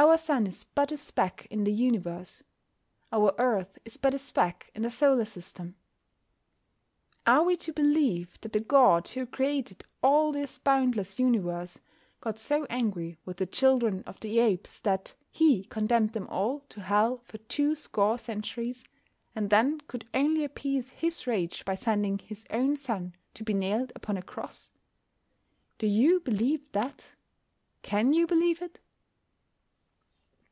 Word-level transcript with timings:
Our 0.00 0.16
sun 0.16 0.46
is 0.46 0.62
but 0.62 0.92
a 0.92 0.96
speck 0.96 1.48
in 1.50 1.64
the 1.64 1.72
universe. 1.72 2.44
Our 3.12 3.34
earth 3.36 3.78
is 3.84 3.96
but 3.96 4.14
a 4.14 4.18
speck 4.18 4.70
in 4.72 4.82
the 4.82 4.90
solar 4.90 5.24
system. 5.24 5.74
Are 7.26 7.42
we 7.42 7.56
to 7.56 7.72
believe 7.72 8.40
that 8.42 8.52
the 8.52 8.60
God 8.60 9.08
who 9.08 9.26
created 9.26 9.84
all 10.00 10.30
this 10.30 10.56
boundless 10.60 11.18
universe 11.18 11.80
got 12.20 12.38
so 12.38 12.64
angry 12.70 13.18
with 13.24 13.38
the 13.38 13.46
children 13.46 14.04
of 14.06 14.20
the 14.20 14.38
apes 14.38 14.78
that 14.80 15.14
He 15.32 15.64
condemned 15.64 16.10
them 16.10 16.28
all 16.28 16.60
to 16.68 16.80
Hell 16.80 17.22
for 17.24 17.38
two 17.38 17.74
score 17.74 18.18
centuries, 18.18 18.84
and 19.34 19.50
then 19.50 19.80
could 19.88 20.06
only 20.14 20.44
appease 20.44 20.90
His 20.90 21.26
rage 21.26 21.64
by 21.64 21.74
sending 21.74 22.18
His 22.20 22.46
own 22.50 22.76
Son 22.76 23.16
to 23.34 23.42
be 23.42 23.52
nailed 23.52 23.90
upon 23.96 24.16
a 24.16 24.22
cross? 24.22 24.70
Do 25.76 25.88
you 25.88 26.20
believe 26.20 26.70
that? 26.70 27.02
Can 27.82 28.12
you 28.12 28.28
believe 28.28 28.62
it? 28.62 28.78